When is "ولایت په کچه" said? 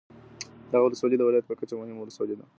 1.27-1.73